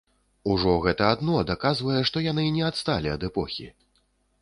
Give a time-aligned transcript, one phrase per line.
[0.53, 3.73] Ужо гэта адно даказвае, што яны не адсталі ад эпохі.